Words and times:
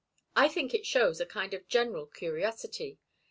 I 0.35 0.47
think 0.47 0.73
it 0.73 0.87
shows 0.87 1.19
a 1.21 1.27
kind 1.27 1.53
of 1.53 1.67
general 1.67 2.07
curiosity. 2.07 2.97